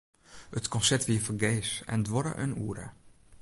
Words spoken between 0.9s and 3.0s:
wie fergees en duorre in oere.